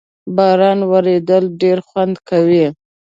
باران 0.35 0.79
ورېدل 0.91 1.43
ډېر 1.61 1.77
خوند 1.87 2.15
کوي 2.29 2.65